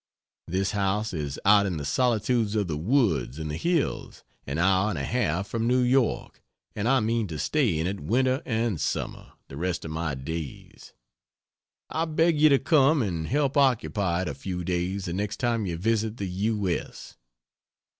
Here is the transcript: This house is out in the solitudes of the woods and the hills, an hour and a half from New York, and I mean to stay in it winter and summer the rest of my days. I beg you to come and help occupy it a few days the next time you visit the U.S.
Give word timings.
This 0.47 0.71
house 0.71 1.13
is 1.13 1.39
out 1.45 1.67
in 1.67 1.77
the 1.77 1.85
solitudes 1.85 2.55
of 2.55 2.67
the 2.67 2.75
woods 2.75 3.37
and 3.37 3.51
the 3.51 3.55
hills, 3.55 4.23
an 4.47 4.57
hour 4.57 4.89
and 4.89 4.97
a 4.97 5.03
half 5.03 5.45
from 5.45 5.67
New 5.67 5.81
York, 5.83 6.41
and 6.75 6.87
I 6.87 7.01
mean 7.01 7.27
to 7.27 7.37
stay 7.37 7.77
in 7.77 7.85
it 7.85 7.99
winter 7.99 8.41
and 8.43 8.81
summer 8.81 9.33
the 9.47 9.57
rest 9.57 9.85
of 9.85 9.91
my 9.91 10.15
days. 10.15 10.93
I 11.91 12.05
beg 12.05 12.41
you 12.41 12.49
to 12.49 12.57
come 12.57 13.03
and 13.03 13.27
help 13.27 13.55
occupy 13.55 14.23
it 14.23 14.27
a 14.27 14.33
few 14.33 14.63
days 14.63 15.05
the 15.05 15.13
next 15.13 15.37
time 15.39 15.67
you 15.67 15.77
visit 15.77 16.17
the 16.17 16.25
U.S. 16.25 17.17